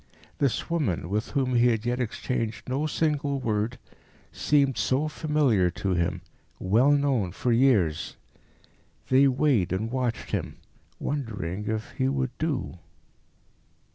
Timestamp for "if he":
11.67-12.07